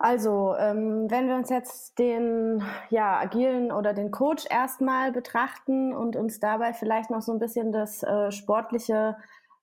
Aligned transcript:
Also, 0.01 0.55
ähm, 0.57 1.11
wenn 1.11 1.27
wir 1.27 1.35
uns 1.35 1.51
jetzt 1.51 1.99
den 1.99 2.63
ja, 2.89 3.19
agilen 3.19 3.73
oder 3.73 3.95
den 3.95 4.13
Coach 4.13 4.45
erstmal 4.49 5.11
betrachten 5.11 5.93
und 5.93 6.15
uns 6.15 6.39
dabei 6.39 6.73
vielleicht 6.73 7.11
noch 7.11 7.21
so 7.21 7.33
ein 7.33 7.41
bisschen 7.41 7.73
das 7.73 8.05
äh, 8.05 8.31
sportliche 8.31 9.17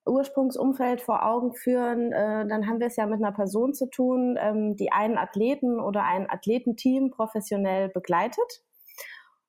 Ursprungsumfeld 0.06 1.00
vor 1.00 1.25
Augen 1.25 1.53
führen, 1.53 2.11
äh, 2.11 2.45
dann 2.47 2.67
haben 2.67 2.80
wir 2.80 2.88
es 2.88 2.97
ja 2.97 3.06
mit 3.06 3.23
einer 3.23 3.31
Person 3.31 3.73
zu 3.73 3.89
tun, 3.89 4.38
ähm, 4.38 4.75
die 4.75 4.91
einen 4.91 5.17
Athleten 5.17 5.79
oder 5.79 6.03
ein 6.03 6.29
Athletenteam 6.29 7.12
professionell 7.12 7.88
begleitet 7.88 8.62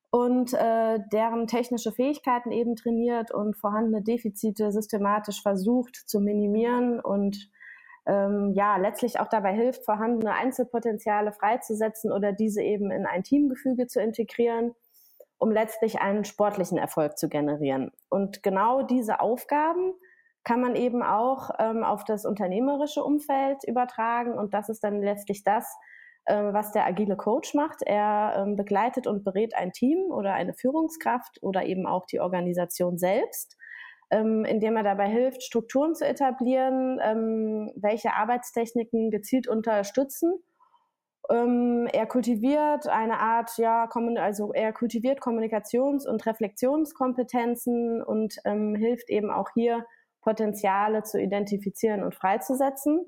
und 0.09 0.53
äh, 0.53 0.99
deren 1.11 1.47
technische 1.47 1.91
Fähigkeiten 1.91 2.51
eben 2.51 2.77
trainiert 2.77 3.31
und 3.31 3.57
vorhandene 3.57 4.01
Defizite 4.01 4.71
systematisch 4.71 5.41
versucht 5.41 5.95
zu 5.95 6.21
minimieren 6.21 7.01
und 7.01 7.49
ähm, 8.07 8.53
ja 8.53 8.77
letztlich 8.77 9.19
auch 9.19 9.27
dabei 9.27 9.53
hilft, 9.53 9.83
vorhandene 9.85 10.33
Einzelpotenziale 10.33 11.33
freizusetzen 11.33 12.11
oder 12.11 12.31
diese 12.31 12.61
eben 12.61 12.89
in 12.89 13.05
ein 13.05 13.23
Teamgefüge 13.23 13.87
zu 13.87 14.01
integrieren, 14.01 14.73
um 15.37 15.51
letztlich 15.51 15.99
einen 15.99 16.23
sportlichen 16.23 16.77
Erfolg 16.77 17.17
zu 17.17 17.27
generieren. 17.27 17.91
Und 18.09 18.41
genau 18.41 18.81
diese 18.81 19.19
Aufgaben 19.19 19.93
kann 20.45 20.61
man 20.61 20.75
eben 20.75 21.03
auch 21.03 21.49
ähm, 21.59 21.83
auf 21.83 22.05
das 22.05 22.25
unternehmerische 22.25 23.03
Umfeld 23.03 23.65
übertragen 23.65 24.37
und 24.37 24.53
das 24.53 24.69
ist 24.69 24.83
dann 24.83 25.01
letztlich 25.01 25.43
das, 25.43 25.69
äh, 26.23 26.53
was 26.53 26.71
der 26.71 26.85
agile 26.85 27.17
Coach 27.17 27.53
macht. 27.53 27.81
Er 27.85 28.35
ähm, 28.37 28.55
begleitet 28.55 29.07
und 29.07 29.25
berät 29.25 29.53
ein 29.55 29.73
Team 29.73 30.09
oder 30.09 30.33
eine 30.33 30.53
Führungskraft 30.53 31.43
oder 31.43 31.65
eben 31.65 31.85
auch 31.85 32.05
die 32.05 32.21
Organisation 32.21 32.97
selbst 32.97 33.57
ähm, 34.09 34.45
indem 34.45 34.77
er 34.77 34.83
dabei 34.83 35.07
hilft, 35.07 35.43
Strukturen 35.43 35.95
zu 35.95 36.05
etablieren, 36.05 36.99
ähm, 37.03 37.71
welche 37.75 38.13
Arbeitstechniken 38.13 39.11
gezielt 39.11 39.47
unterstützen. 39.47 40.33
Ähm, 41.29 41.87
er 41.91 42.05
kultiviert 42.05 42.87
eine 42.87 43.19
Art, 43.19 43.57
ja, 43.57 43.89
also 44.17 44.53
er 44.53 44.71
kultiviert 44.71 45.19
Kommunikations- 45.19 46.07
und 46.07 46.25
Reflexionskompetenzen 46.25 48.01
und 48.01 48.35
ähm, 48.45 48.75
hilft 48.75 49.09
eben 49.09 49.29
auch 49.29 49.49
hier, 49.53 49.85
Potenziale 50.21 51.03
zu 51.03 51.21
identifizieren 51.21 52.03
und 52.03 52.13
freizusetzen. 52.13 53.05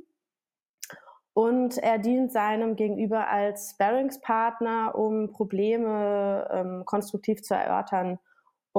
Und 1.34 1.78
er 1.78 2.00
dient 2.00 2.32
seinem 2.32 2.78
Gegenüber 2.78 3.28
als 3.28 3.72
Sparringspartner, 3.72 4.96
um 4.96 5.30
Probleme 5.32 6.48
ähm, 6.50 6.84
konstruktiv 6.86 7.42
zu 7.42 7.56
erörtern 7.56 8.20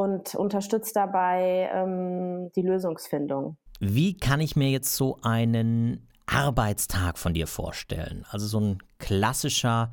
und 0.01 0.35
unterstützt 0.35 0.97
dabei 0.97 1.71
ähm, 1.73 2.51
die 2.57 2.63
Lösungsfindung. 2.63 3.57
Wie 3.81 4.17
kann 4.17 4.41
ich 4.41 4.57
mir 4.57 4.71
jetzt 4.71 4.95
so 4.95 5.19
einen 5.23 6.09
Arbeitstag 6.27 7.19
von 7.19 7.35
dir 7.35 7.47
vorstellen? 7.47 8.25
Also 8.31 8.47
so 8.47 8.61
ein 8.61 8.79
klassischer, 8.99 9.93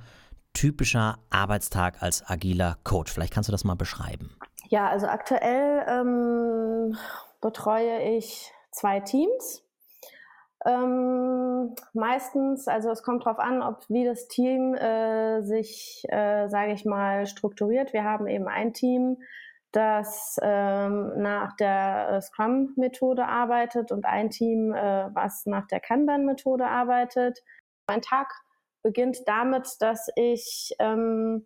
typischer 0.54 1.18
Arbeitstag 1.30 2.02
als 2.02 2.28
agiler 2.28 2.78
Coach. 2.84 3.12
Vielleicht 3.12 3.34
kannst 3.34 3.50
du 3.50 3.52
das 3.52 3.64
mal 3.64 3.76
beschreiben. 3.76 4.36
Ja, 4.70 4.90
also 4.90 5.08
aktuell 5.08 5.86
ähm, 5.88 6.98
betreue 7.42 8.02
ich 8.02 8.52
zwei 8.72 9.00
Teams. 9.00 9.64
Ähm, 10.66 11.76
meistens, 11.94 12.68
also 12.68 12.90
es 12.90 13.04
kommt 13.04 13.26
darauf 13.26 13.40
an, 13.40 13.62
ob 13.62 13.88
wie 13.90 14.04
das 14.04 14.28
Team 14.28 14.74
äh, 14.74 15.42
sich, 15.44 16.04
äh, 16.10 16.50
sage 16.50 16.74
ich 16.74 16.84
mal, 16.84 17.26
strukturiert. 17.26 17.94
Wir 17.94 18.04
haben 18.04 18.28
eben 18.28 18.48
ein 18.48 18.74
Team, 18.74 19.18
das 19.78 20.40
ähm, 20.42 21.22
nach 21.22 21.56
der 21.56 22.10
äh, 22.10 22.22
Scrum-Methode 22.22 23.28
arbeitet 23.28 23.92
und 23.92 24.06
ein 24.06 24.32
Team, 24.32 24.74
äh, 24.74 25.14
was 25.14 25.46
nach 25.46 25.68
der 25.68 25.80
Kanban-Methode 25.80 26.66
arbeitet. 26.66 27.44
Mein 27.88 28.02
Tag 28.02 28.34
beginnt 28.82 29.20
damit, 29.28 29.76
dass 29.80 30.10
ich 30.16 30.76
ähm, 30.80 31.46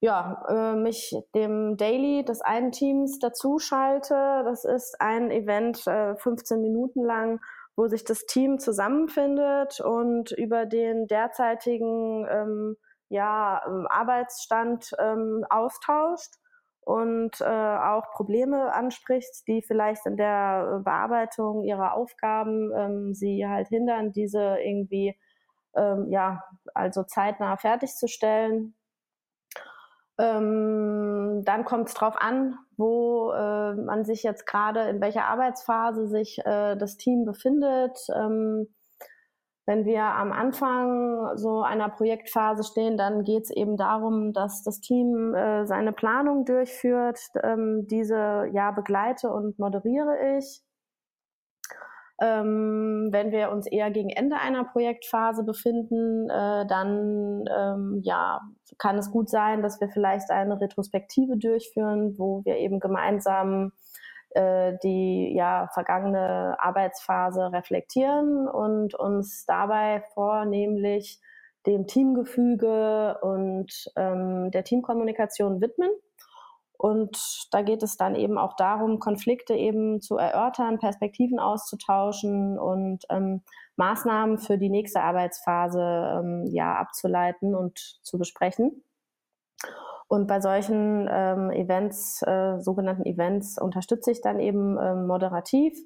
ja, 0.00 0.46
äh, 0.48 0.76
mich 0.76 1.14
dem 1.34 1.76
Daily 1.76 2.24
des 2.24 2.40
einen 2.40 2.72
Teams 2.72 3.18
dazu 3.18 3.58
schalte. 3.58 4.14
Das 4.46 4.64
ist 4.64 4.98
ein 4.98 5.30
Event 5.30 5.86
äh, 5.86 6.16
15 6.16 6.62
Minuten 6.62 7.04
lang, 7.04 7.38
wo 7.76 7.86
sich 7.86 8.02
das 8.04 8.24
Team 8.24 8.58
zusammenfindet 8.58 9.80
und 9.80 10.30
über 10.32 10.64
den 10.64 11.06
derzeitigen 11.06 12.26
ähm, 12.30 12.76
ja, 13.10 13.60
Arbeitsstand 13.90 14.90
ähm, 14.98 15.44
austauscht 15.50 16.32
und 16.88 17.42
äh, 17.42 17.44
auch 17.44 18.12
Probleme 18.12 18.72
anspricht, 18.72 19.46
die 19.46 19.60
vielleicht 19.60 20.06
in 20.06 20.16
der 20.16 20.80
Bearbeitung 20.82 21.62
ihrer 21.62 21.92
Aufgaben 21.92 22.72
ähm, 22.74 23.14
sie 23.14 23.46
halt 23.46 23.68
hindern, 23.68 24.10
diese 24.10 24.56
irgendwie 24.58 25.14
ähm, 25.76 26.06
ja 26.08 26.42
also 26.72 27.02
zeitnah 27.02 27.58
fertigzustellen. 27.58 28.74
Ähm, 30.16 31.42
dann 31.44 31.66
kommt 31.66 31.88
es 31.88 31.94
darauf 31.94 32.16
an, 32.16 32.56
wo 32.78 33.32
äh, 33.32 33.74
man 33.74 34.06
sich 34.06 34.22
jetzt 34.22 34.46
gerade 34.46 34.88
in 34.88 35.02
welcher 35.02 35.26
Arbeitsphase 35.26 36.08
sich 36.08 36.38
äh, 36.38 36.74
das 36.74 36.96
Team 36.96 37.26
befindet. 37.26 37.98
Ähm, 38.16 38.66
wenn 39.68 39.84
wir 39.84 40.02
am 40.02 40.32
Anfang 40.32 41.36
so 41.36 41.60
einer 41.60 41.90
Projektphase 41.90 42.64
stehen, 42.64 42.96
dann 42.96 43.22
geht 43.22 43.42
es 43.42 43.50
eben 43.50 43.76
darum, 43.76 44.32
dass 44.32 44.62
das 44.62 44.80
Team 44.80 45.34
äh, 45.34 45.66
seine 45.66 45.92
Planung 45.92 46.46
durchführt. 46.46 47.20
Ähm, 47.42 47.86
diese 47.86 48.46
ja 48.50 48.70
begleite 48.70 49.28
und 49.30 49.58
moderiere 49.58 50.38
ich. 50.38 50.62
Ähm, 52.18 53.10
wenn 53.12 53.30
wir 53.30 53.50
uns 53.50 53.66
eher 53.66 53.90
gegen 53.90 54.08
Ende 54.08 54.36
einer 54.36 54.64
Projektphase 54.64 55.44
befinden, 55.44 56.30
äh, 56.30 56.66
dann 56.66 57.44
ähm, 57.54 58.00
ja, 58.04 58.40
kann 58.78 58.96
es 58.96 59.10
gut 59.10 59.28
sein, 59.28 59.60
dass 59.60 59.82
wir 59.82 59.90
vielleicht 59.90 60.30
eine 60.30 60.58
Retrospektive 60.58 61.36
durchführen, 61.36 62.14
wo 62.16 62.42
wir 62.46 62.56
eben 62.56 62.80
gemeinsam 62.80 63.72
äh, 64.38 64.78
die 64.84 65.34
ja 65.34 65.68
vergangene 65.74 66.56
Arbeitsphase 66.60 67.52
reflektieren 67.52 68.46
und 68.46 68.94
uns 68.94 69.44
dabei 69.46 70.04
vornehmlich 70.14 71.18
dem 71.66 71.88
Teamgefüge 71.88 73.18
und 73.20 73.90
ähm, 73.96 74.52
der 74.52 74.62
Teamkommunikation 74.62 75.60
widmen. 75.60 75.90
Und 76.78 77.48
da 77.50 77.62
geht 77.62 77.82
es 77.82 77.96
dann 77.96 78.14
eben 78.14 78.38
auch 78.38 78.54
darum, 78.54 79.00
Konflikte 79.00 79.54
eben 79.54 80.00
zu 80.00 80.16
erörtern, 80.16 80.78
Perspektiven 80.78 81.40
auszutauschen 81.40 82.60
und 82.60 83.04
ähm, 83.10 83.42
Maßnahmen 83.74 84.38
für 84.38 84.56
die 84.56 84.70
nächste 84.70 85.00
Arbeitsphase 85.00 85.80
ähm, 85.80 86.46
ja 86.52 86.76
abzuleiten 86.76 87.56
und 87.56 87.98
zu 88.02 88.18
besprechen. 88.18 88.84
Und 90.08 90.26
bei 90.26 90.40
solchen 90.40 91.06
ähm, 91.10 91.50
Events, 91.50 92.22
äh, 92.22 92.58
sogenannten 92.60 93.04
Events, 93.04 93.60
unterstütze 93.60 94.10
ich 94.10 94.22
dann 94.22 94.40
eben 94.40 94.78
ähm, 94.78 95.06
moderativ. 95.06 95.78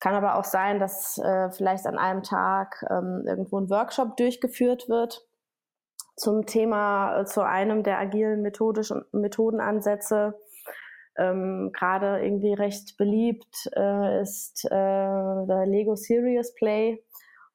Kann 0.00 0.14
aber 0.14 0.38
auch 0.38 0.44
sein, 0.44 0.80
dass 0.80 1.18
äh, 1.18 1.50
vielleicht 1.50 1.86
an 1.86 1.98
einem 1.98 2.22
Tag 2.22 2.84
ähm, 2.90 3.24
irgendwo 3.26 3.58
ein 3.58 3.70
Workshop 3.70 4.16
durchgeführt 4.16 4.88
wird 4.88 5.26
zum 6.16 6.46
Thema, 6.46 7.20
äh, 7.20 7.24
zu 7.26 7.42
einem 7.42 7.82
der 7.82 7.98
agilen 7.98 8.42
methodischen 8.42 9.04
Methodenansätze. 9.12 10.38
Ähm, 11.16 11.70
Gerade 11.72 12.24
irgendwie 12.24 12.54
recht 12.54 12.96
beliebt 12.96 13.70
äh, 13.76 14.22
ist 14.22 14.64
äh, 14.66 14.70
der 14.70 15.64
Lego 15.66 15.94
Serious 15.94 16.54
Play, 16.54 17.04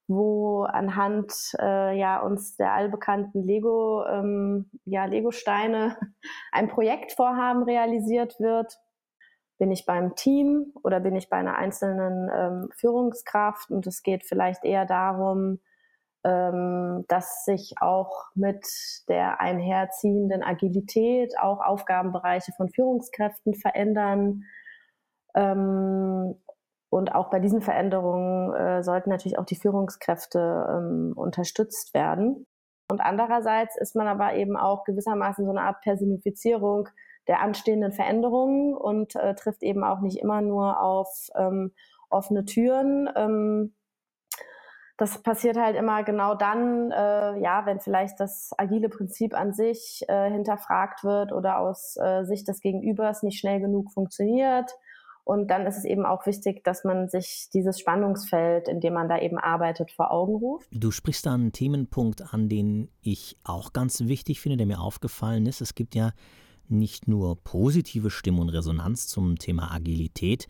wo 0.10 0.64
anhand 0.64 1.32
äh, 1.60 1.98
ja 1.98 2.20
uns 2.20 2.58
der 2.58 2.74
allbekannten 2.74 3.44
Lego 3.44 4.04
ähm, 4.06 4.70
ja 4.84 5.06
Lego 5.06 5.32
Steine 5.32 5.98
ein 6.52 6.68
Projektvorhaben 6.68 7.64
realisiert 7.64 8.40
wird. 8.40 8.78
Bin 9.60 9.72
ich 9.72 9.86
beim 9.86 10.16
Team 10.16 10.74
oder 10.84 11.00
bin 11.00 11.16
ich 11.16 11.30
bei 11.30 11.38
einer 11.38 11.58
einzelnen 11.58 12.30
ähm, 12.34 12.70
Führungskraft? 12.76 13.70
Und 13.70 13.86
es 13.88 14.04
geht 14.04 14.26
vielleicht 14.26 14.64
eher 14.66 14.86
darum, 14.86 15.60
ähm, 16.24 17.06
dass 17.08 17.46
sich 17.46 17.76
auch 17.80 18.26
mit 18.36 18.66
der 19.08 19.40
einherziehenden 19.40 20.44
Agilität 20.44 21.38
auch 21.40 21.62
Aufgabenbereiche 21.62 22.52
von 22.58 22.70
Führungskräften 22.70 23.54
verändern. 23.54 24.44
Und 26.90 27.14
auch 27.14 27.30
bei 27.30 27.40
diesen 27.40 27.62
Veränderungen 27.62 28.54
äh, 28.54 28.84
sollten 28.84 29.10
natürlich 29.10 29.38
auch 29.38 29.46
die 29.46 29.56
Führungskräfte 29.56 30.68
ähm, 30.70 31.14
unterstützt 31.16 31.94
werden. 31.94 32.48
Und 32.90 33.02
andererseits 33.02 33.78
ist 33.78 33.96
man 33.96 34.08
aber 34.08 34.34
eben 34.34 34.58
auch 34.58 34.84
gewissermaßen 34.84 35.46
so 35.46 35.52
eine 35.52 35.62
Art 35.62 35.82
Personifizierung 35.82 36.90
der 37.28 37.42
anstehenden 37.42 37.92
Veränderungen 37.92 38.76
und 38.76 39.16
äh, 39.16 39.36
trifft 39.36 39.62
eben 39.62 39.84
auch 39.84 40.00
nicht 40.00 40.18
immer 40.18 40.42
nur 40.42 40.82
auf 40.82 41.28
ähm, 41.36 41.74
offene 42.10 42.46
Türen, 42.46 43.08
ähm, 43.16 43.76
das 45.00 45.24
passiert 45.24 45.56
halt 45.56 45.78
immer 45.78 46.04
genau 46.04 46.36
dann, 46.36 46.92
äh, 46.92 47.40
ja, 47.40 47.66
wenn 47.66 47.80
vielleicht 47.80 48.20
das 48.20 48.52
agile 48.58 48.90
Prinzip 48.90 49.34
an 49.34 49.54
sich 49.54 50.04
äh, 50.10 50.30
hinterfragt 50.30 51.06
wird 51.06 51.32
oder 51.32 51.60
aus 51.60 51.96
äh, 51.96 52.26
Sicht 52.26 52.50
des 52.50 52.60
Gegenübers 52.60 53.24
nicht 53.24 53.40
schnell 53.40 53.62
genug 53.62 53.94
funktioniert. 53.94 54.70
Und 55.30 55.52
dann 55.52 55.68
ist 55.68 55.78
es 55.78 55.86
eben 55.86 56.08
auch 56.08 56.26
wichtig, 56.26 56.64
dass 56.64 56.84
man 56.84 57.08
sich 57.08 57.50
dieses 57.54 57.80
Spannungsfeld, 57.80 58.68
in 58.68 58.80
dem 58.80 58.94
man 58.94 59.08
da 59.08 59.20
eben 59.20 59.38
arbeitet, 59.38 59.92
vor 59.92 60.10
Augen 60.10 60.34
ruft. 60.34 60.68
Du 60.72 60.90
sprichst 60.90 61.28
da 61.28 61.36
einen 61.36 61.52
Themenpunkt 61.52 62.34
an, 62.34 62.50
den 62.50 62.90
ich 63.04 63.38
auch 63.44 63.72
ganz 63.72 64.02
wichtig 64.06 64.40
finde, 64.42 64.58
der 64.58 64.66
mir 64.66 64.80
aufgefallen 64.80 65.46
ist. 65.46 65.62
Es 65.62 65.76
gibt 65.76 65.94
ja 65.94 66.14
nicht 66.68 67.08
nur 67.08 67.36
positive 67.44 68.10
Stimme 68.10 68.42
und 68.42 68.50
Resonanz 68.50 69.06
zum 69.06 69.38
Thema 69.38 69.72
Agilität, 69.72 70.48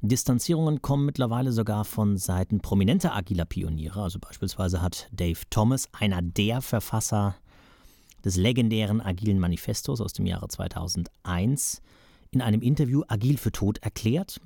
Distanzierungen 0.00 0.80
kommen 0.80 1.06
mittlerweile 1.06 1.50
sogar 1.50 1.84
von 1.84 2.16
Seiten 2.16 2.60
prominenter 2.60 3.16
agiler 3.16 3.44
Pioniere. 3.44 4.02
Also 4.02 4.18
beispielsweise 4.20 4.80
hat 4.80 5.08
Dave 5.12 5.40
Thomas, 5.50 5.88
einer 5.92 6.22
der 6.22 6.60
Verfasser 6.60 7.36
des 8.24 8.36
legendären 8.36 9.00
Agilen 9.00 9.38
Manifestos 9.38 10.00
aus 10.00 10.12
dem 10.12 10.26
Jahre 10.26 10.48
2001, 10.48 11.82
in 12.30 12.40
einem 12.40 12.62
Interview 12.62 13.02
Agil 13.08 13.38
für 13.38 13.52
tot 13.52 13.78
erklärt. 13.78 14.40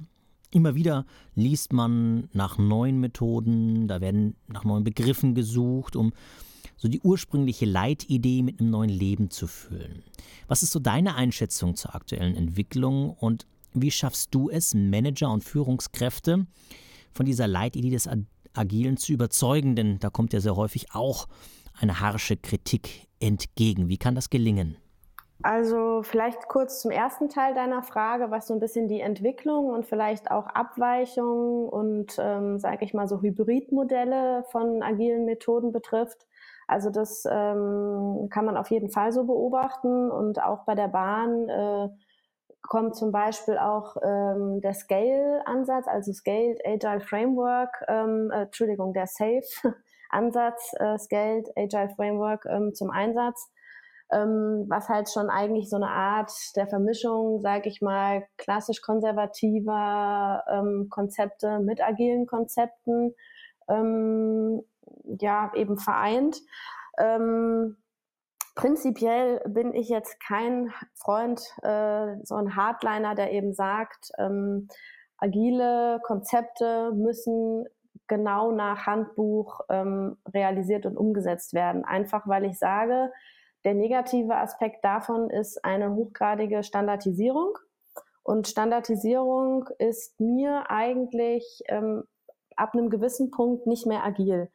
Immer 0.50 0.74
wieder 0.74 1.06
liest 1.34 1.72
man 1.72 2.28
nach 2.32 2.58
neuen 2.58 3.00
Methoden, 3.00 3.88
da 3.88 4.00
werden 4.00 4.36
nach 4.48 4.64
neuen 4.64 4.84
Begriffen 4.84 5.34
gesucht, 5.34 5.96
um 5.96 6.12
so 6.76 6.88
die 6.88 7.00
ursprüngliche 7.00 7.64
Leitidee 7.64 8.42
mit 8.42 8.60
einem 8.60 8.70
neuen 8.70 8.90
Leben 8.90 9.30
zu 9.30 9.46
füllen. 9.46 10.02
Was 10.48 10.62
ist 10.62 10.72
so 10.72 10.78
deine 10.78 11.14
Einschätzung 11.14 11.76
zur 11.76 11.94
aktuellen 11.94 12.34
Entwicklung 12.34 13.10
und 13.10 13.46
wie 13.72 13.90
schaffst 13.90 14.34
du 14.34 14.50
es, 14.50 14.74
Manager 14.74 15.30
und 15.30 15.44
Führungskräfte 15.44 16.46
von 17.12 17.26
dieser 17.26 17.48
Leitidee 17.48 17.90
des 17.90 18.08
Agilen 18.52 18.96
zu 18.98 19.12
überzeugen? 19.12 19.76
Denn 19.76 19.98
da 19.98 20.10
kommt 20.10 20.32
ja 20.32 20.40
sehr 20.40 20.56
häufig 20.56 20.92
auch 20.92 21.28
eine 21.78 22.00
harsche 22.00 22.36
Kritik 22.36 23.08
entgegen. 23.20 23.88
Wie 23.88 23.96
kann 23.96 24.14
das 24.14 24.28
gelingen? 24.28 24.76
Also 25.42 26.02
vielleicht 26.02 26.48
kurz 26.48 26.80
zum 26.80 26.90
ersten 26.92 27.28
Teil 27.28 27.54
deiner 27.54 27.82
Frage, 27.82 28.30
was 28.30 28.46
so 28.46 28.54
ein 28.54 28.60
bisschen 28.60 28.86
die 28.86 29.00
Entwicklung 29.00 29.70
und 29.70 29.86
vielleicht 29.86 30.30
auch 30.30 30.46
Abweichungen 30.46 31.68
und, 31.68 32.16
ähm, 32.18 32.58
sage 32.60 32.84
ich 32.84 32.94
mal, 32.94 33.08
so 33.08 33.20
Hybridmodelle 33.20 34.44
von 34.50 34.82
agilen 34.82 35.24
Methoden 35.24 35.72
betrifft. 35.72 36.26
Also 36.68 36.90
das 36.90 37.24
ähm, 37.28 38.28
kann 38.30 38.44
man 38.44 38.56
auf 38.56 38.70
jeden 38.70 38.88
Fall 38.88 39.10
so 39.12 39.24
beobachten 39.24 40.10
und 40.10 40.40
auch 40.40 40.64
bei 40.64 40.76
der 40.76 40.88
Bahn 40.88 41.48
äh, 41.48 41.88
kommt 42.62 42.94
zum 42.94 43.10
Beispiel 43.10 43.58
auch 43.58 43.96
ähm, 44.02 44.60
der 44.60 44.74
Scale-Ansatz, 44.74 45.88
also 45.88 46.12
Scaled 46.12 46.60
Agile 46.64 47.00
Framework, 47.00 47.84
ähm, 47.88 48.30
äh, 48.32 48.42
Entschuldigung, 48.42 48.92
der 48.92 49.08
Safe-Ansatz, 49.08 50.72
äh, 50.78 50.96
Scaled 50.98 51.50
Agile 51.56 51.90
Framework 51.96 52.46
ähm, 52.48 52.72
zum 52.74 52.90
Einsatz, 52.90 53.50
ähm, 54.12 54.66
was 54.68 54.88
halt 54.88 55.10
schon 55.10 55.30
eigentlich 55.30 55.68
so 55.70 55.76
eine 55.76 55.88
Art 55.88 56.32
der 56.56 56.66
Vermischung, 56.66 57.40
sage 57.40 57.68
ich 57.68 57.80
mal, 57.80 58.26
klassisch 58.36 58.80
konservativer 58.82 60.44
ähm, 60.50 60.88
Konzepte 60.90 61.60
mit 61.60 61.82
agilen 61.82 62.26
Konzepten 62.26 63.14
ähm, 63.68 64.62
ja 65.20 65.52
eben 65.54 65.78
vereint. 65.78 66.36
Ähm, 66.98 67.76
Prinzipiell 68.54 69.40
bin 69.46 69.72
ich 69.72 69.88
jetzt 69.88 70.20
kein 70.20 70.70
Freund, 70.94 71.40
äh, 71.62 72.16
so 72.22 72.34
ein 72.34 72.54
Hardliner, 72.54 73.14
der 73.14 73.32
eben 73.32 73.54
sagt, 73.54 74.10
ähm, 74.18 74.68
agile 75.16 76.00
Konzepte 76.02 76.92
müssen 76.92 77.64
genau 78.08 78.52
nach 78.52 78.84
Handbuch 78.84 79.60
ähm, 79.70 80.18
realisiert 80.34 80.84
und 80.84 80.98
umgesetzt 80.98 81.54
werden. 81.54 81.86
Einfach 81.86 82.28
weil 82.28 82.44
ich 82.44 82.58
sage, 82.58 83.10
der 83.64 83.74
negative 83.74 84.36
Aspekt 84.36 84.84
davon 84.84 85.30
ist 85.30 85.64
eine 85.64 85.94
hochgradige 85.94 86.62
Standardisierung. 86.62 87.58
Und 88.24 88.48
Standardisierung 88.48 89.68
ist 89.78 90.20
mir 90.20 90.70
eigentlich 90.70 91.62
ähm, 91.68 92.04
ab 92.56 92.74
einem 92.74 92.90
gewissen 92.90 93.30
Punkt 93.30 93.66
nicht 93.66 93.86
mehr 93.86 94.04
agil. 94.04 94.50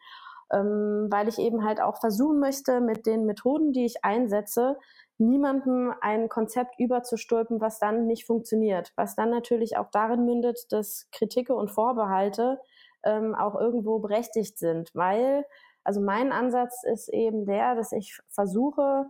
Ähm, 0.54 1.08
weil 1.10 1.28
ich 1.28 1.40
eben 1.40 1.66
halt 1.66 1.82
auch 1.82 2.00
versuchen 2.00 2.40
möchte, 2.40 2.80
mit 2.80 3.06
den 3.06 3.26
Methoden, 3.26 3.74
die 3.74 3.86
ich 3.86 4.06
einsetze, 4.06 4.78
niemandem 5.18 5.94
ein 6.00 6.30
Konzept 6.30 6.80
überzustülpen, 6.80 7.60
was 7.60 7.80
dann 7.80 8.08
nicht 8.08 8.26
funktioniert, 8.26 8.94
was 8.96 9.16
dann 9.16 9.30
natürlich 9.30 9.78
auch 9.78 9.90
darin 9.92 10.26
mündet, 10.26 10.72
dass 10.72 11.10
Kritike 11.12 11.54
und 11.54 11.72
Vorbehalte 11.72 12.60
ähm, 13.04 13.36
auch 13.36 13.56
irgendwo 13.60 14.00
berechtigt 14.00 14.58
sind, 14.58 14.92
weil 14.94 15.46
also 15.88 16.02
mein 16.02 16.34
Ansatz 16.34 16.84
ist 16.84 17.08
eben 17.08 17.46
der, 17.46 17.74
dass 17.74 17.94
ich 17.94 18.20
versuche, 18.28 19.06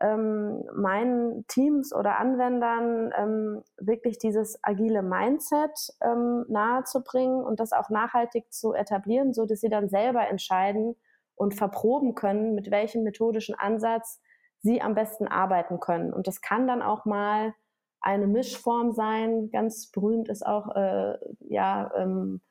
ähm, 0.00 0.62
meinen 0.72 1.44
Teams 1.48 1.92
oder 1.92 2.16
Anwendern 2.20 3.12
ähm, 3.18 3.64
wirklich 3.76 4.18
dieses 4.18 4.56
agile 4.62 5.02
Mindset 5.02 5.72
ähm, 6.00 6.44
nahezubringen 6.48 7.42
und 7.42 7.58
das 7.58 7.72
auch 7.72 7.90
nachhaltig 7.90 8.52
zu 8.52 8.72
etablieren, 8.72 9.34
so 9.34 9.46
dass 9.46 9.62
sie 9.62 9.68
dann 9.68 9.88
selber 9.88 10.28
entscheiden 10.28 10.94
und 11.34 11.56
verproben 11.56 12.14
können, 12.14 12.54
mit 12.54 12.70
welchem 12.70 13.02
methodischen 13.02 13.56
Ansatz 13.56 14.20
sie 14.60 14.80
am 14.80 14.94
besten 14.94 15.26
arbeiten 15.26 15.80
können. 15.80 16.12
Und 16.12 16.28
das 16.28 16.40
kann 16.40 16.68
dann 16.68 16.82
auch 16.82 17.04
mal 17.04 17.52
eine 18.00 18.28
Mischform 18.28 18.92
sein. 18.92 19.50
Ganz 19.50 19.90
berühmt 19.90 20.28
ist 20.28 20.46
auch 20.46 20.72
äh, 20.76 21.18
ja 21.40 21.90
ähm, 21.96 22.42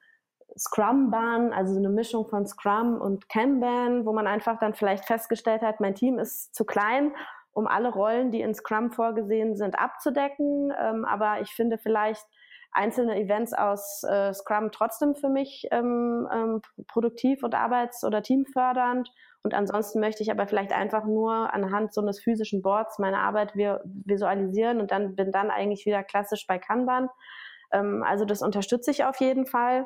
Scrum-Bahn, 0.58 1.54
also 1.54 1.78
eine 1.78 1.90
Mischung 1.90 2.28
von 2.28 2.46
Scrum 2.46 3.00
und 3.00 3.30
Kanban, 3.30 4.06
wo 4.06 4.14
man 4.14 4.28
einfach 4.28 4.60
dann 4.60 4.74
vielleicht 4.74 5.06
festgestellt 5.06 5.62
hat, 5.62 5.80
mein 5.80 5.96
Team 5.96 6.20
ist 6.20 6.54
zu 6.54 6.66
klein 6.66 7.14
um 7.54 7.68
alle 7.68 7.92
Rollen, 7.92 8.32
die 8.32 8.42
in 8.42 8.54
Scrum 8.54 8.92
vorgesehen 8.92 9.56
sind, 9.56 9.78
abzudecken. 9.78 10.74
Ähm, 10.80 11.06
aber 11.06 11.42
ich 11.42 11.52
finde 11.52 11.78
vielleicht 11.78 12.26
einzelne 12.72 13.20
Events 13.20 13.54
aus 13.54 14.04
äh, 14.04 14.34
Scrum 14.34 14.72
trotzdem 14.72 15.16
für 15.16 15.30
mich 15.30 15.68
ähm, 15.72 16.28
ähm, 16.34 16.62
produktiv 16.88 17.44
und 17.44 17.54
arbeits- 17.54 18.04
oder 18.04 18.22
teamfördernd. 18.22 19.12
Und 19.44 19.54
ansonsten 19.54 20.00
möchte 20.00 20.24
ich 20.24 20.32
aber 20.32 20.48
vielleicht 20.48 20.72
einfach 20.72 21.04
nur 21.04 21.54
anhand 21.54 21.94
so 21.94 22.02
eines 22.02 22.22
physischen 22.22 22.62
Boards 22.62 23.00
meine 23.00 23.20
Arbeit 23.20 23.56
visualisieren 23.56 24.80
und 24.80 24.92
dann 24.92 25.16
bin 25.16 25.32
dann 25.32 25.50
eigentlich 25.50 25.86
wieder 25.86 26.04
klassisch 26.04 26.46
bei 26.48 26.60
Kanban. 26.60 27.10
Ähm, 27.74 28.04
also 28.08 28.24
das 28.24 28.42
unterstütze 28.42 28.92
ich 28.92 29.04
auf 29.04 29.20
jeden 29.20 29.46
Fall. 29.46 29.86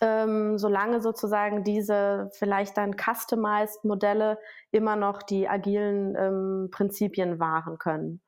Ähm, 0.00 0.58
solange 0.58 1.00
sozusagen 1.00 1.64
diese 1.64 2.28
vielleicht 2.34 2.76
dann 2.76 2.96
customized 2.96 3.84
Modelle 3.84 4.38
immer 4.70 4.96
noch 4.96 5.22
die 5.22 5.48
agilen 5.48 6.14
ähm, 6.16 6.68
Prinzipien 6.70 7.38
wahren 7.40 7.78
können. 7.78 8.20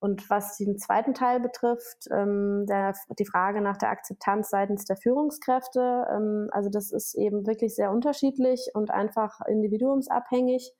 Und 0.00 0.30
was 0.30 0.56
den 0.56 0.78
zweiten 0.78 1.12
Teil 1.12 1.40
betrifft, 1.40 2.08
ähm, 2.10 2.64
der, 2.66 2.94
die 3.18 3.26
Frage 3.26 3.60
nach 3.60 3.76
der 3.76 3.90
Akzeptanz 3.90 4.48
seitens 4.48 4.86
der 4.86 4.96
Führungskräfte, 4.96 6.06
ähm, 6.10 6.48
also 6.52 6.70
das 6.70 6.90
ist 6.90 7.14
eben 7.14 7.46
wirklich 7.46 7.74
sehr 7.74 7.90
unterschiedlich 7.90 8.70
und 8.72 8.90
einfach 8.90 9.40
individuumsabhängig. 9.46 10.72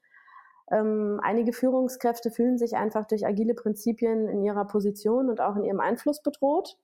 Ähm, 0.70 1.20
einige 1.22 1.52
Führungskräfte 1.52 2.30
fühlen 2.30 2.56
sich 2.56 2.76
einfach 2.76 3.04
durch 3.04 3.26
agile 3.26 3.52
Prinzipien 3.54 4.26
in 4.26 4.42
ihrer 4.42 4.66
Position 4.66 5.28
und 5.28 5.42
auch 5.42 5.56
in 5.56 5.64
ihrem 5.64 5.80
Einfluss 5.80 6.22
bedroht. 6.22 6.78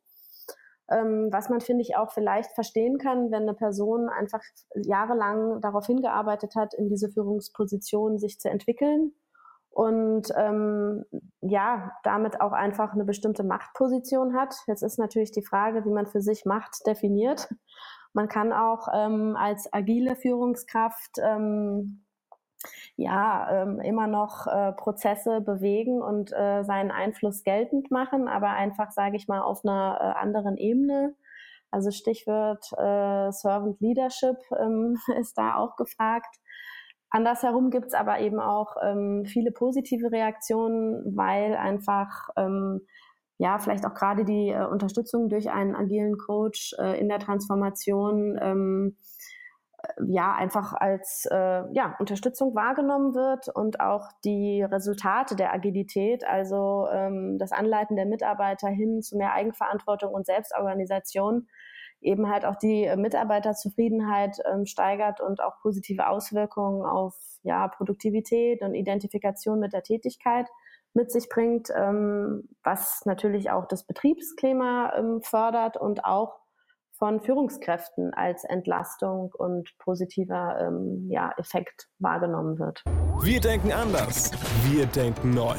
Ähm, 0.91 1.29
was 1.33 1.49
man, 1.49 1.61
finde 1.61 1.83
ich, 1.83 1.97
auch 1.97 2.13
vielleicht 2.13 2.53
verstehen 2.53 2.99
kann, 2.99 3.31
wenn 3.31 3.43
eine 3.43 3.55
Person 3.55 4.09
einfach 4.09 4.41
jahrelang 4.75 5.61
darauf 5.61 5.87
hingearbeitet 5.87 6.55
hat, 6.55 6.75
in 6.75 6.89
diese 6.89 7.09
Führungsposition 7.09 8.19
sich 8.19 8.39
zu 8.39 8.49
entwickeln 8.49 9.13
und 9.77 10.29
ähm, 10.37 11.05
ja, 11.43 11.93
damit 12.03 12.41
auch 12.41 12.53
einfach 12.53 12.95
eine 12.95 13.05
bestimmte 13.05 13.45
Machtposition 13.45 14.35
hat. 14.35 14.55
Jetzt 14.67 14.83
ist 14.83 14.99
natürlich 14.99 15.33
die 15.33 15.45
Frage, 15.45 15.85
wie 15.85 15.93
man 15.93 16.07
für 16.07 16.23
sich 16.23 16.47
Macht 16.47 16.87
definiert. 16.87 17.49
Man 18.15 18.29
kann 18.29 18.55
auch 18.55 18.89
ähm, 18.95 19.37
als 19.37 19.69
agile 19.75 20.17
Führungskraft 20.17 21.19
ähm, 21.23 22.06
ja 22.97 23.63
ähm, 23.63 23.81
immer 23.81 24.07
noch 24.07 24.47
äh, 24.47 24.73
Prozesse 24.73 25.41
bewegen 25.41 26.03
und 26.03 26.33
äh, 26.33 26.63
seinen 26.65 26.91
Einfluss 26.91 27.43
geltend 27.43 27.91
machen, 27.91 28.29
aber 28.29 28.51
einfach, 28.51 28.91
sage 28.91 29.17
ich 29.17 29.29
mal, 29.29 29.43
auf 29.43 29.65
einer 29.65 29.99
äh, 30.01 30.19
anderen 30.21 30.57
Ebene. 30.57 31.15
Also 31.71 31.91
Stichwort 31.91 32.73
äh, 32.73 33.31
Servant 33.33 33.81
Leadership 33.81 34.39
ähm, 34.59 34.97
ist 35.19 35.37
da 35.37 35.57
auch 35.57 35.77
gefragt. 35.77 36.37
Andersherum 37.11 37.71
gibt 37.71 37.87
es 37.87 37.95
aber 37.95 38.21
eben 38.21 38.41
auch 38.41 38.77
ähm, 38.83 39.25
viele 39.27 39.53
positive 39.53 40.11
Reaktionen, 40.11 41.17
weil 41.17 41.55
einfach 41.55 42.29
ähm, 42.37 42.81
ja 43.39 43.59
vielleicht 43.59 43.87
auch 43.87 43.95
gerade 43.95 44.25
die 44.25 44.49
äh, 44.49 44.67
Unterstützung 44.67 45.29
durch 45.29 45.51
einen 45.51 45.77
agilen 45.77 46.19
Coach 46.19 46.75
äh, 46.79 46.99
in 46.99 47.09
der 47.09 47.19
Transformation 47.19 48.39
ähm, 48.41 48.97
äh, 48.97 49.36
ja 50.09 50.35
einfach 50.35 50.73
als 50.73 51.27
äh, 51.31 51.63
ja, 51.73 51.97
Unterstützung 51.99 52.55
wahrgenommen 52.55 53.15
wird 53.15 53.49
und 53.49 53.81
auch 53.81 54.09
die 54.25 54.63
Resultate 54.63 55.37
der 55.37 55.53
Agilität, 55.53 56.25
also 56.25 56.87
ähm, 56.93 57.39
das 57.39 57.53
Anleiten 57.53 57.97
der 57.97 58.07
Mitarbeiter 58.07 58.69
hin 58.69 59.03
zu 59.03 59.17
mehr 59.17 59.33
Eigenverantwortung 59.33 60.13
und 60.13 60.27
Selbstorganisation, 60.27 61.49
eben 62.01 62.29
halt 62.31 62.45
auch 62.45 62.57
die 62.57 62.93
Mitarbeiterzufriedenheit 62.97 64.39
ähm, 64.53 64.67
steigert 64.67 65.21
und 65.21 65.43
auch 65.43 65.61
positive 65.63 66.09
Auswirkungen 66.09 66.85
auf 66.85 67.15
ja, 67.43 67.69
Produktivität 67.69 68.63
und 68.63 68.75
Identifikation 68.75 69.59
mit 69.61 69.73
der 69.73 69.83
Tätigkeit 69.83 70.47
mit 70.97 71.13
sich 71.13 71.29
bringt, 71.29 71.69
ähm, 71.77 72.49
was 72.63 73.03
natürlich 73.05 73.51
auch 73.51 73.67
das 73.67 73.85
Betriebsklima 73.85 74.95
ähm, 74.97 75.21
fördert 75.23 75.77
und 75.77 76.05
auch 76.05 76.41
von 76.99 77.21
Führungskräften 77.21 78.13
als 78.15 78.45
Entlastung 78.45 79.31
und 79.37 79.69
positiver 79.79 80.59
ähm, 80.61 81.09
ja, 81.11 81.33
Effekt 81.37 81.89
wahrgenommen 81.99 82.59
wird. 82.59 82.83
Wir 83.23 83.41
denken 83.41 83.73
anders. 83.73 84.31
Wir 84.71 84.87
denken 84.87 85.31
neu. 85.31 85.57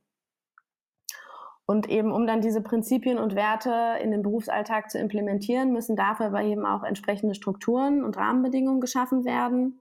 Und 1.64 1.88
eben, 1.88 2.12
um 2.12 2.26
dann 2.26 2.40
diese 2.40 2.60
Prinzipien 2.60 3.18
und 3.18 3.34
Werte 3.34 3.98
in 4.02 4.10
den 4.10 4.22
Berufsalltag 4.22 4.90
zu 4.90 4.98
implementieren, 4.98 5.72
müssen 5.72 5.96
dafür 5.96 6.26
aber 6.26 6.42
eben 6.42 6.66
auch 6.66 6.82
entsprechende 6.82 7.34
Strukturen 7.34 8.04
und 8.04 8.16
Rahmenbedingungen 8.16 8.80
geschaffen 8.80 9.24
werden. 9.24 9.80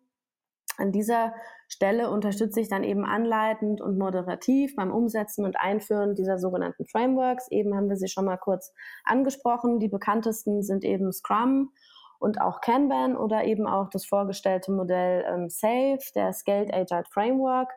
An 0.78 0.92
dieser 0.92 1.34
Stelle 1.68 2.10
unterstütze 2.10 2.60
ich 2.60 2.70
dann 2.70 2.84
eben 2.84 3.04
anleitend 3.06 3.82
und 3.82 3.98
moderativ 3.98 4.76
beim 4.76 4.92
Umsetzen 4.92 5.46
und 5.46 5.60
Einführen 5.60 6.16
dieser 6.16 6.38
sogenannten 6.38 6.86
Frameworks. 6.86 7.50
Eben 7.52 7.76
haben 7.76 7.90
wir 7.90 7.98
sie 7.98 8.08
schon 8.08 8.26
mal 8.26 8.38
kurz 8.38 8.74
angesprochen. 9.04 9.80
Die 9.80 9.90
bekanntesten 9.90 10.64
sind 10.64 10.84
eben 10.84 11.12
Scrum 11.12 11.72
und 12.22 12.40
auch 12.40 12.62
Kanban 12.62 13.18
oder 13.18 13.46
eben 13.46 13.66
auch 13.66 13.90
das 13.90 14.06
vorgestellte 14.06 14.72
Modell 14.72 15.26
ähm, 15.28 15.50
SAFe, 15.50 16.14
der 16.14 16.32
Scaled 16.34 16.72
Agile 16.72 17.04
Framework. 17.10 17.70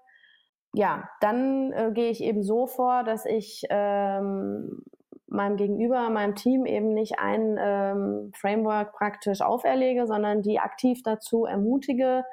Ja, 0.74 1.08
dann 1.20 1.72
äh, 1.72 1.92
gehe 1.94 2.10
ich 2.10 2.22
eben 2.22 2.42
so 2.42 2.66
vor, 2.66 3.04
dass 3.04 3.24
ich 3.24 3.62
ähm, 3.70 4.82
meinem 5.26 5.56
Gegenüber, 5.56 6.10
meinem 6.10 6.34
Team 6.34 6.66
eben 6.66 6.92
nicht 6.92 7.18
ein 7.18 7.56
ähm, 7.58 8.32
Framework 8.34 8.92
praktisch 8.92 9.40
auferlege, 9.40 10.06
sondern 10.06 10.42
die 10.42 10.58
aktiv 10.58 11.02
dazu 11.02 11.46
ermutige, 11.46 12.24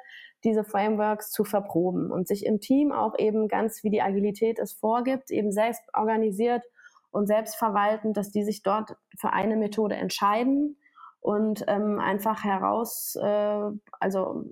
diese 0.44 0.64
Frameworks 0.64 1.30
zu 1.30 1.44
verproben 1.44 2.10
und 2.10 2.28
sich 2.28 2.44
im 2.44 2.60
Team 2.60 2.92
auch 2.92 3.18
eben 3.18 3.48
ganz 3.48 3.82
wie 3.84 3.90
die 3.90 4.02
Agilität 4.02 4.58
es 4.58 4.74
vorgibt, 4.74 5.30
eben 5.30 5.50
selbst 5.50 5.82
organisiert 5.94 6.62
und 7.10 7.26
selbstverwaltend, 7.26 8.18
dass 8.18 8.30
die 8.30 8.42
sich 8.42 8.62
dort 8.62 8.96
für 9.18 9.32
eine 9.32 9.56
Methode 9.56 9.94
entscheiden 9.94 10.76
und 11.22 11.64
ähm, 11.68 12.00
einfach 12.00 12.44
heraus, 12.44 13.16
äh, 13.16 13.60
also 14.00 14.44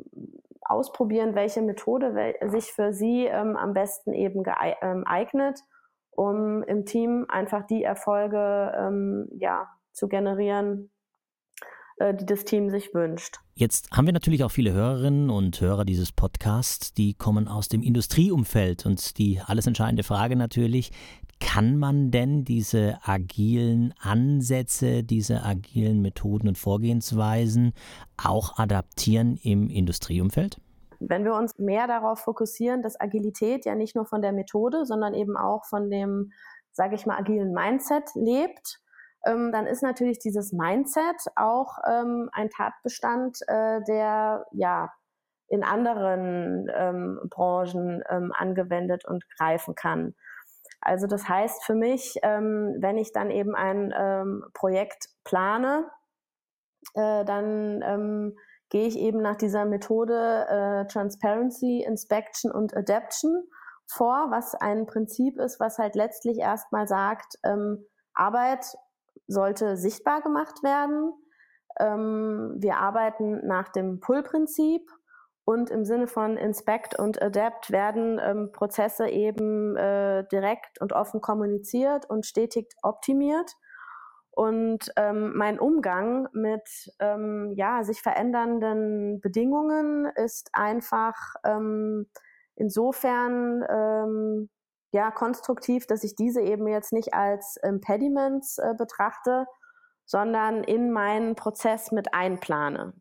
ausprobieren, 0.62 1.34
welche 1.34 1.62
Methode 1.62 2.14
wel 2.14 2.36
sich 2.48 2.72
für 2.72 2.92
sie 2.92 3.26
ähm, 3.26 3.56
am 3.56 3.74
besten 3.74 4.12
eben 4.12 4.44
ähm, 4.80 5.04
eignet, 5.04 5.58
um 6.12 6.62
im 6.62 6.86
Team 6.86 7.26
einfach 7.28 7.66
die 7.66 7.82
Erfolge 7.82 8.72
ähm, 8.76 9.28
ja, 9.36 9.66
zu 9.92 10.06
generieren, 10.06 10.92
äh, 11.96 12.14
die 12.14 12.24
das 12.24 12.44
Team 12.44 12.70
sich 12.70 12.94
wünscht. 12.94 13.38
Jetzt 13.54 13.90
haben 13.90 14.06
wir 14.06 14.12
natürlich 14.12 14.44
auch 14.44 14.52
viele 14.52 14.72
Hörerinnen 14.72 15.28
und 15.28 15.60
Hörer 15.60 15.84
dieses 15.84 16.12
Podcasts, 16.12 16.94
die 16.94 17.14
kommen 17.14 17.48
aus 17.48 17.68
dem 17.68 17.82
Industrieumfeld 17.82 18.86
und 18.86 19.18
die 19.18 19.40
alles 19.44 19.66
entscheidende 19.66 20.04
Frage 20.04 20.36
natürlich, 20.36 20.92
kann 21.40 21.78
man 21.78 22.10
denn 22.10 22.44
diese 22.44 22.98
agilen 23.02 23.94
Ansätze, 24.00 25.02
diese 25.02 25.42
agilen 25.42 26.00
Methoden 26.02 26.48
und 26.48 26.58
Vorgehensweisen 26.58 27.72
auch 28.22 28.58
adaptieren 28.58 29.38
im 29.42 29.68
Industrieumfeld? 29.68 30.60
Wenn 31.00 31.24
wir 31.24 31.34
uns 31.34 31.58
mehr 31.58 31.86
darauf 31.86 32.20
fokussieren, 32.20 32.82
dass 32.82 33.00
Agilität 33.00 33.64
ja 33.64 33.74
nicht 33.74 33.96
nur 33.96 34.04
von 34.04 34.20
der 34.20 34.32
Methode, 34.32 34.84
sondern 34.84 35.14
eben 35.14 35.36
auch 35.36 35.64
von 35.64 35.90
dem, 35.90 36.30
sage 36.72 36.94
ich 36.94 37.06
mal, 37.06 37.18
agilen 37.18 37.52
Mindset 37.52 38.04
lebt, 38.14 38.80
ähm, 39.24 39.50
dann 39.50 39.66
ist 39.66 39.82
natürlich 39.82 40.18
dieses 40.18 40.52
Mindset 40.52 41.16
auch 41.36 41.78
ähm, 41.90 42.28
ein 42.32 42.50
Tatbestand, 42.50 43.38
äh, 43.48 43.80
der 43.88 44.46
ja 44.52 44.90
in 45.48 45.64
anderen 45.64 46.70
ähm, 46.72 47.18
Branchen 47.28 48.04
angewendet 48.04 49.04
und 49.04 49.24
greifen 49.36 49.74
kann. 49.74 50.14
Also 50.80 51.06
das 51.06 51.28
heißt 51.28 51.64
für 51.64 51.74
mich, 51.74 52.16
ähm, 52.22 52.76
wenn 52.80 52.96
ich 52.96 53.12
dann 53.12 53.30
eben 53.30 53.54
ein 53.54 53.92
ähm, 53.96 54.44
Projekt 54.54 55.08
plane, 55.24 55.90
äh, 56.94 57.24
dann 57.24 57.82
ähm, 57.82 58.36
gehe 58.70 58.86
ich 58.86 58.98
eben 58.98 59.20
nach 59.20 59.36
dieser 59.36 59.66
Methode 59.66 60.46
äh, 60.48 60.86
Transparency, 60.86 61.82
Inspection 61.86 62.50
und 62.50 62.74
Adaption 62.76 63.44
vor, 63.86 64.28
was 64.30 64.54
ein 64.54 64.86
Prinzip 64.86 65.38
ist, 65.38 65.60
was 65.60 65.78
halt 65.78 65.96
letztlich 65.96 66.38
erstmal 66.38 66.86
sagt, 66.86 67.34
ähm, 67.44 67.84
Arbeit 68.14 68.64
sollte 69.26 69.76
sichtbar 69.76 70.22
gemacht 70.22 70.62
werden. 70.62 71.12
Ähm, 71.78 72.56
wir 72.58 72.78
arbeiten 72.78 73.46
nach 73.46 73.68
dem 73.68 74.00
Pull-Prinzip 74.00 74.82
und 75.50 75.68
im 75.70 75.84
Sinne 75.84 76.06
von 76.06 76.36
Inspect 76.36 76.96
und 76.96 77.20
Adapt 77.20 77.72
werden 77.72 78.20
ähm, 78.22 78.52
Prozesse 78.52 79.08
eben 79.08 79.76
äh, 79.76 80.24
direkt 80.30 80.80
und 80.80 80.92
offen 80.92 81.20
kommuniziert 81.20 82.08
und 82.08 82.24
stetig 82.24 82.68
optimiert. 82.82 83.56
Und 84.30 84.92
ähm, 84.94 85.36
mein 85.36 85.58
Umgang 85.58 86.28
mit 86.32 86.94
ähm, 87.00 87.52
ja, 87.56 87.82
sich 87.82 88.00
verändernden 88.00 89.20
Bedingungen 89.20 90.06
ist 90.14 90.50
einfach 90.52 91.16
ähm, 91.44 92.06
insofern 92.54 93.64
ähm, 93.68 94.50
ja, 94.92 95.10
konstruktiv, 95.10 95.88
dass 95.88 96.04
ich 96.04 96.14
diese 96.14 96.42
eben 96.42 96.68
jetzt 96.68 96.92
nicht 96.92 97.12
als 97.12 97.56
Impediments 97.60 98.58
äh, 98.58 98.74
betrachte, 98.78 99.46
sondern 100.06 100.62
in 100.62 100.92
meinen 100.92 101.34
Prozess 101.34 101.90
mit 101.90 102.14
einplane. 102.14 102.92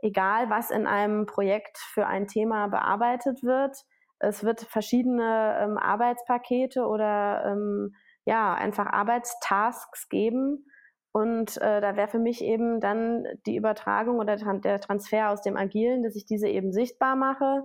Egal, 0.00 0.48
was 0.50 0.70
in 0.70 0.86
einem 0.86 1.26
Projekt 1.26 1.78
für 1.78 2.06
ein 2.06 2.26
Thema 2.26 2.68
bearbeitet 2.68 3.42
wird, 3.42 3.76
es 4.20 4.42
wird 4.42 4.62
verschiedene 4.62 5.58
ähm, 5.60 5.78
Arbeitspakete 5.78 6.86
oder 6.86 7.44
ähm, 7.46 7.94
ja, 8.24 8.54
einfach 8.54 8.86
Arbeitstasks 8.86 10.08
geben. 10.08 10.66
Und 11.12 11.56
äh, 11.58 11.80
da 11.80 11.96
wäre 11.96 12.08
für 12.08 12.18
mich 12.18 12.42
eben 12.42 12.80
dann 12.80 13.24
die 13.46 13.56
Übertragung 13.56 14.18
oder 14.18 14.36
der 14.36 14.80
Transfer 14.80 15.30
aus 15.30 15.40
dem 15.40 15.56
Agilen, 15.56 16.02
dass 16.02 16.16
ich 16.16 16.26
diese 16.26 16.48
eben 16.48 16.72
sichtbar 16.72 17.16
mache. 17.16 17.64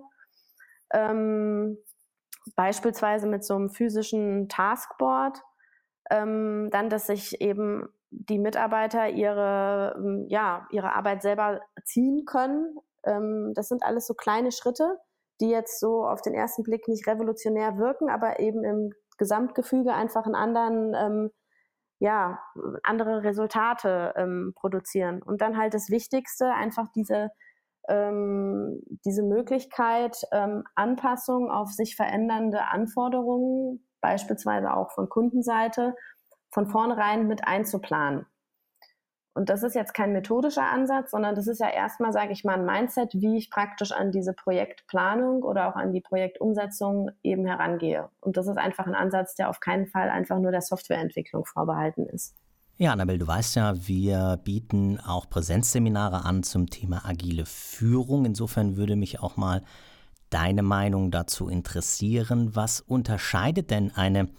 Ähm, 0.93 1.77
beispielsweise 2.55 3.27
mit 3.27 3.43
so 3.43 3.55
einem 3.55 3.69
physischen 3.69 4.47
Taskboard. 4.47 5.39
Ähm, 6.09 6.69
dann, 6.71 6.89
dass 6.89 7.07
sich 7.07 7.41
eben 7.41 7.87
die 8.13 8.39
Mitarbeiter 8.39 9.10
ihre, 9.10 9.96
ähm, 9.98 10.25
ja, 10.29 10.67
ihre 10.72 10.93
Arbeit 10.93 11.22
selber 11.22 11.62
ziehen 11.84 12.25
können. 12.25 12.77
Ähm, 13.03 13.53
das 13.55 13.70
sind 13.70 13.84
alles 13.84 14.08
so 14.08 14.13
kleine 14.13 14.51
Schritte, 14.51 14.98
die 15.41 15.50
jetzt 15.50 15.79
so 15.79 16.05
auf 16.05 16.22
den 16.22 16.34
ersten 16.34 16.63
Blick 16.63 16.88
nicht 16.88 17.08
revolutionär 17.08 17.77
wirken, 17.77 18.10
aber 18.10 18.39
eben 18.39 18.63
im 18.63 18.91
Gesamtgefüge 19.17 19.93
einfach 19.93 20.25
einen 20.25 20.36
anderen, 20.36 20.93
ähm, 20.96 21.32
ja, 22.00 22.39
andere 22.84 23.24
Resultate 23.24 24.13
produzieren. 24.55 25.22
Und 25.22 25.39
dann 25.39 25.58
halt 25.58 25.74
das 25.74 25.89
Wichtigste, 25.89 26.51
einfach 26.51 26.88
diese, 26.93 27.29
diese 27.89 29.24
Möglichkeit, 29.24 30.17
Anpassungen 30.75 31.50
auf 31.50 31.70
sich 31.70 31.96
verändernde 31.96 32.65
Anforderungen, 32.65 33.88
beispielsweise 34.01 34.74
auch 34.74 34.91
von 34.91 35.08
Kundenseite, 35.08 35.96
von 36.53 36.67
vornherein 36.67 37.27
mit 37.27 37.48
einzuplanen. 37.48 38.25
Und 39.36 39.50
das 39.50 39.63
ist 39.63 39.74
jetzt 39.74 39.95
kein 39.95 40.13
methodischer 40.13 40.69
Ansatz, 40.69 41.10
sondern 41.10 41.33
das 41.33 41.48
ist 41.48 41.60
ja 41.60 41.67
erstmal, 41.67 42.13
sage 42.13 42.33
ich 42.33 42.43
mal, 42.43 42.60
ein 42.60 42.65
Mindset, 42.65 43.15
wie 43.15 43.38
ich 43.38 43.50
praktisch 43.50 43.91
an 43.91 44.12
diese 44.12 44.33
Projektplanung 44.33 45.41
oder 45.41 45.67
auch 45.67 45.75
an 45.75 45.91
die 45.91 46.01
Projektumsetzung 46.01 47.10
eben 47.24 47.48
herangehe. 47.48 48.10
Und 48.19 48.38
das 48.38 48.48
ist 48.48 48.57
einfach 48.57 48.86
ein 48.86 48.93
Ansatz, 48.93 49.33
der 49.33 49.50
auf 49.50 49.60
keinen 49.60 49.88
Fall 49.88 50.10
einfach 50.10 50.38
nur 50.38 50.51
der 50.51 50.62
Softwareentwicklung 50.62 51.45
vorbehalten 51.45 52.05
ist. 52.05 52.36
Ja, 52.77 52.91
Annabelle, 52.91 53.17
du 53.17 53.27
weißt 53.27 53.55
ja, 53.55 53.74
wir 53.88 54.39
bieten 54.43 55.00
auch 55.00 55.27
Präsenzseminare 55.29 56.25
an 56.25 56.43
zum 56.43 56.69
Thema 56.69 57.01
agile 57.05 57.45
Führung. 57.45 58.25
Insofern 58.25 58.77
würde 58.77 58.95
mich 58.95 59.19
auch 59.19 59.36
mal 59.36 59.63
deine 60.29 60.63
Meinung 60.63 61.10
dazu 61.10 61.50
interessieren. 61.50 62.55
Was 62.55 62.81
unterscheidet 62.81 63.72
denn 63.72 63.91
eine 63.95 64.29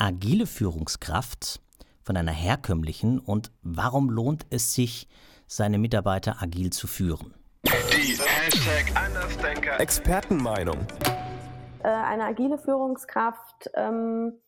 agile 0.00 0.46
Führungskraft 0.46 1.60
von 2.02 2.16
einer 2.16 2.32
herkömmlichen 2.32 3.18
und 3.18 3.52
warum 3.62 4.08
lohnt 4.08 4.46
es 4.48 4.74
sich, 4.74 5.08
seine 5.46 5.78
Mitarbeiter 5.78 6.36
agil 6.40 6.70
zu 6.70 6.86
führen? 6.86 7.34
Die 7.64 8.16
Hashtag 8.18 8.96
Andersdenker 8.96 9.78
Expertenmeinung. 9.78 10.78
Äh, 11.82 11.88
eine 11.88 12.24
agile 12.24 12.56
Führungskraft 12.56 13.70
ähm, 13.74 14.40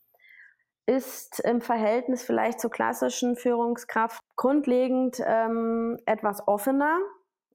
ist 0.86 1.40
im 1.40 1.60
Verhältnis 1.60 2.22
vielleicht 2.22 2.58
zur 2.58 2.70
klassischen 2.70 3.36
Führungskraft 3.36 4.22
grundlegend 4.36 5.18
ähm, 5.24 5.98
etwas 6.06 6.46
offener. 6.48 6.98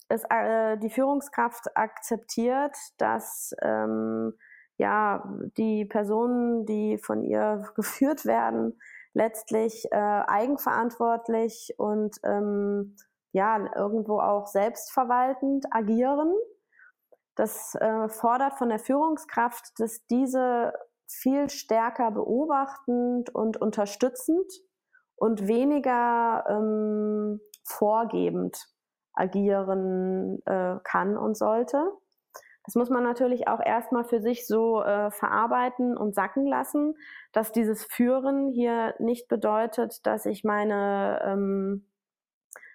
Es, 0.07 0.23
äh, 0.29 0.77
die 0.77 0.89
Führungskraft 0.89 1.75
akzeptiert, 1.75 2.75
dass 2.99 3.55
ähm, 3.61 4.33
ja, 4.77 5.23
die 5.57 5.85
Personen, 5.85 6.65
die 6.65 6.97
von 6.97 7.23
ihr 7.23 7.63
geführt 7.75 8.25
werden, 8.25 8.79
letztlich 9.13 9.85
äh, 9.91 9.95
eigenverantwortlich 9.95 11.73
und 11.77 12.17
ähm, 12.23 12.95
ja, 13.31 13.57
irgendwo 13.75 14.19
auch 14.19 14.47
selbstverwaltend 14.47 15.65
agieren. 15.71 16.33
Das 17.35 17.75
äh, 17.75 18.09
fordert 18.09 18.55
von 18.55 18.69
der 18.69 18.79
Führungskraft, 18.79 19.79
dass 19.79 20.05
diese 20.07 20.73
viel 21.07 21.49
stärker 21.49 22.11
beobachtend 22.11 23.33
und 23.33 23.61
unterstützend 23.61 24.51
und 25.15 25.47
weniger 25.47 26.45
ähm, 26.49 27.39
vorgebend 27.63 28.57
agieren 29.13 30.39
äh, 30.45 30.77
kann 30.83 31.17
und 31.17 31.37
sollte. 31.37 31.91
Das 32.67 32.75
muss 32.75 32.89
man 32.89 33.01
natürlich 33.01 33.47
auch 33.47 33.61
erstmal 33.65 34.03
für 34.03 34.19
sich 34.19 34.45
so 34.45 34.83
äh, 34.83 35.09
verarbeiten 35.09 35.95
und 35.95 36.13
sacken 36.13 36.45
lassen, 36.45 36.95
dass 37.31 37.53
dieses 37.53 37.85
Führen 37.85 38.51
hier 38.51 38.93
nicht 38.99 39.29
bedeutet, 39.29 40.05
dass 40.05 40.25
ich 40.25 40.43
meine 40.43 41.21
ähm, 41.23 41.87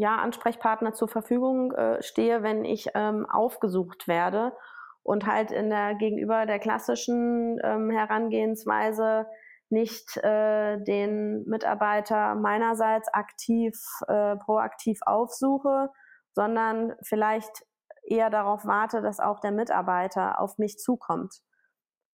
ja, 0.00 0.16
Ansprechpartner 0.16 0.94
zur 0.94 1.08
Verfügung 1.08 1.72
äh, 1.72 2.02
stehe, 2.02 2.42
wenn 2.42 2.64
ich 2.64 2.88
ähm, 2.94 3.26
aufgesucht 3.28 4.08
werde 4.08 4.56
und 5.02 5.26
halt 5.26 5.52
in 5.52 5.68
der 5.68 5.94
gegenüber 5.94 6.46
der 6.46 6.58
klassischen 6.58 7.58
ähm, 7.62 7.90
Herangehensweise 7.90 9.26
nicht 9.68 10.16
äh, 10.16 10.82
den 10.82 11.44
Mitarbeiter 11.44 12.34
meinerseits 12.34 13.12
aktiv, 13.12 13.74
äh, 14.08 14.36
proaktiv 14.36 15.00
aufsuche, 15.04 15.90
sondern 16.32 16.94
vielleicht 17.02 17.66
eher 18.02 18.30
darauf 18.30 18.64
warte, 18.64 19.02
dass 19.02 19.20
auch 19.20 19.40
der 19.40 19.52
Mitarbeiter 19.52 20.40
auf 20.40 20.56
mich 20.56 20.78
zukommt. 20.78 21.42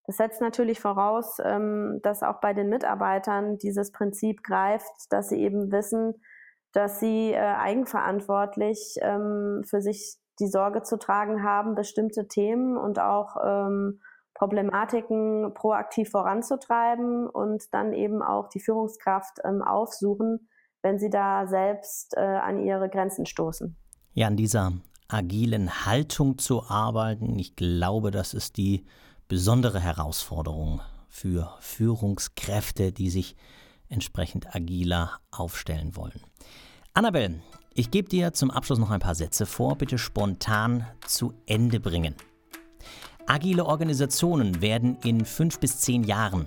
Das 0.07 0.17
setzt 0.17 0.41
natürlich 0.41 0.81
voraus, 0.81 1.39
ähm, 1.41 2.01
dass 2.03 2.25
auch 2.25 2.41
bei 2.41 2.53
den 2.53 2.69
Mitarbeitern 2.69 3.59
dieses 3.59 3.93
Prinzip 3.93 4.43
greift, 4.43 4.91
dass 5.11 5.29
sie 5.29 5.41
eben 5.41 5.71
wissen, 5.71 6.21
dass 6.73 7.01
sie 7.01 7.33
äh, 7.33 7.39
eigenverantwortlich 7.39 8.97
ähm, 9.01 9.63
für 9.65 9.81
sich 9.81 10.19
die 10.39 10.49
Sorge 10.49 10.83
zu 10.83 10.99
tragen 10.99 11.43
haben, 11.43 11.75
bestimmte 11.75 12.29
Themen 12.29 12.77
und 12.77 12.99
auch 12.99 13.37
ähm, 13.45 14.01
Problematiken 14.35 15.55
proaktiv 15.55 16.11
voranzutreiben 16.11 17.27
und 17.27 17.63
dann 17.73 17.95
eben 17.95 18.23
auch 18.23 18.49
die 18.49 18.61
Führungskraft 18.61 19.39
ähm, 19.45 19.63
aufsuchen, 19.63 20.49
wenn 20.83 20.99
sie 20.99 21.09
da 21.09 21.47
selbst 21.47 22.15
äh, 22.17 22.21
an 22.21 22.59
ihre 22.59 22.91
Grenzen 22.91 23.25
stoßen. 23.25 23.77
Ja, 24.13 24.27
an 24.27 24.37
dieser 24.37 24.73
agilen 25.09 25.87
Haltung 25.87 26.37
zu 26.39 26.65
arbeiten, 26.65 27.39
ich 27.39 27.57
glaube, 27.57 28.11
das 28.11 28.35
ist 28.35 28.59
die 28.59 28.85
besondere 29.29 29.81
Herausforderung 29.81 30.81
für 31.09 31.55
Führungskräfte, 31.61 32.93
die 32.93 33.09
sich 33.09 33.37
entsprechend 33.89 34.55
agiler 34.55 35.21
aufstellen 35.31 35.97
wollen. 35.97 36.21
Annabelle, 36.95 37.41
Ich 37.79 37.91
gebe 37.91 38.09
dir 38.09 38.33
zum 38.33 38.51
Abschluss 38.51 38.79
noch 38.79 38.91
ein 38.91 39.01
paar 39.01 39.15
Sätze 39.15 39.45
vor, 39.45 39.77
bitte 39.77 39.99
spontan 39.99 40.87
zu 41.07 41.35
Ende 41.45 41.79
bringen. 41.79 42.15
Agile 43.27 43.67
Organisationen 43.67 44.63
werden 44.63 44.97
in 45.05 45.27
fünf 45.27 45.61
bis 45.61 45.81
zehn 45.81 46.03
Jahren 46.05 46.47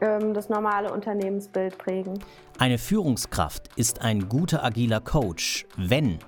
ähm, 0.00 0.34
das 0.34 0.48
normale 0.48 0.92
Unternehmensbild 0.92 1.78
prägen. 1.78 2.18
Eine 2.58 2.78
Führungskraft 2.78 3.70
ist 3.76 4.02
ein 4.02 4.28
guter 4.28 4.62
agiler 4.62 5.00
Coach, 5.00 5.66
wenn 5.76 6.18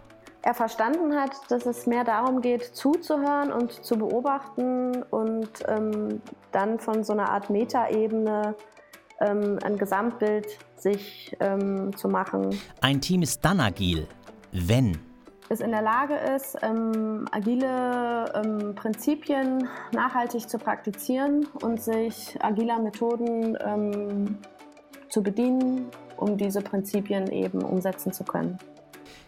er 0.42 0.54
verstanden 0.54 1.14
hat, 1.14 1.32
dass 1.48 1.66
es 1.66 1.86
mehr 1.86 2.04
darum 2.04 2.40
geht, 2.40 2.62
zuzuhören 2.62 3.52
und 3.52 3.84
zu 3.84 3.98
beobachten 3.98 5.02
und 5.02 5.48
ähm, 5.66 6.22
dann 6.52 6.78
von 6.78 7.02
so 7.02 7.12
einer 7.12 7.30
Art 7.30 7.50
Metaebene 7.50 8.54
ein 9.18 9.78
Gesamtbild 9.78 10.46
sich 10.76 11.34
ähm, 11.40 11.96
zu 11.96 12.08
machen. 12.08 12.58
Ein 12.80 13.00
Team 13.00 13.22
ist 13.22 13.44
dann 13.44 13.60
agil, 13.60 14.06
wenn 14.52 14.98
es 15.48 15.60
in 15.60 15.70
der 15.70 15.82
Lage 15.82 16.14
ist, 16.34 16.56
ähm, 16.62 17.26
agile 17.30 18.32
ähm, 18.34 18.74
Prinzipien 18.74 19.68
nachhaltig 19.92 20.48
zu 20.48 20.58
praktizieren 20.58 21.46
und 21.62 21.80
sich 21.80 22.36
agiler 22.40 22.80
Methoden 22.80 23.56
ähm, 23.60 24.38
zu 25.08 25.22
bedienen, 25.22 25.86
um 26.16 26.36
diese 26.36 26.60
Prinzipien 26.60 27.30
eben 27.30 27.62
umsetzen 27.62 28.12
zu 28.12 28.24
können. 28.24 28.58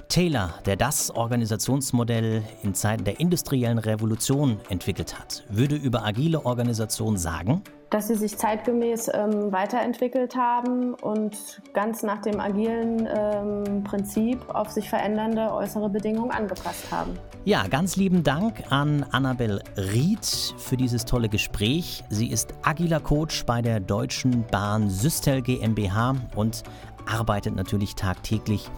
Taylor, 0.09 0.55
der 0.65 0.77
das 0.77 1.11
Organisationsmodell 1.11 2.43
in 2.63 2.75
Zeiten 2.75 3.05
der 3.05 3.21
industriellen 3.21 3.79
Revolution 3.79 4.59
entwickelt 4.71 5.19
hat, 5.19 5.45
würde 5.51 5.77
über 5.77 6.05
agile 6.05 6.45
Organisationen 6.47 7.19
sagen, 7.19 7.63
dass 7.91 8.09
sie 8.09 8.15
sich 8.15 8.37
zeitgemäß 8.37 9.11
ähm, 9.13 9.53
weiterentwickelt 9.53 10.37
haben 10.37 10.95
und 10.95 11.63
ganz 11.73 12.03
nach 12.03 12.21
dem 12.23 12.41
agilen 12.41 13.09
ähm, 13.11 13.85
Prinzip 13.85 14.39
auf 14.55 14.71
sich 14.71 14.89
verändernde 14.89 15.53
äußere 15.53 15.89
Bedingungen 15.89 16.31
angepasst 16.31 16.91
haben. 16.91 17.19
Ja, 17.45 17.67
ganz 17.67 17.97
lieben 17.97 18.23
Dank 18.23 18.71
an 18.71 19.07
Annabel 19.11 19.63
Ried 19.77 20.27
für 20.59 20.77
dieses 20.77 21.05
tolle 21.05 21.29
Gespräch. 21.29 22.05
Sie 22.11 22.29
ist 22.29 22.53
agiler 22.63 23.01
Coach 23.01 23.45
bei 23.47 23.63
der 23.63 23.81
Deutschen 23.81 24.45
Bahn 24.51 24.91
Systel 24.91 25.41
GmbH 25.41 26.17
und 26.37 26.63
arbeitet 27.07 27.57
natürlich 27.57 27.95
tagtäglich 27.95 28.71